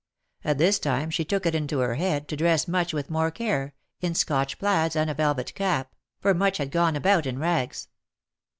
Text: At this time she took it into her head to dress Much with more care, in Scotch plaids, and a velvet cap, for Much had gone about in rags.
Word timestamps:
At 0.43 0.57
this 0.57 0.79
time 0.79 1.11
she 1.11 1.23
took 1.23 1.45
it 1.45 1.53
into 1.53 1.77
her 1.77 1.93
head 1.93 2.27
to 2.29 2.35
dress 2.35 2.67
Much 2.67 2.91
with 2.91 3.11
more 3.11 3.29
care, 3.29 3.75
in 3.99 4.15
Scotch 4.15 4.57
plaids, 4.57 4.95
and 4.95 5.11
a 5.11 5.13
velvet 5.13 5.53
cap, 5.53 5.93
for 6.19 6.33
Much 6.33 6.57
had 6.57 6.71
gone 6.71 6.95
about 6.95 7.27
in 7.27 7.37
rags. 7.37 7.87